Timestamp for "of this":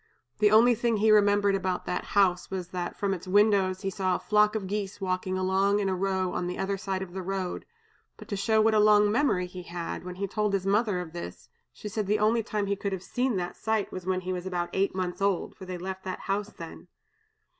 11.01-11.49